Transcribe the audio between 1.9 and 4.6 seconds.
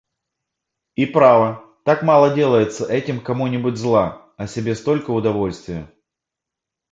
мало делается этим кому-нибудь зла, а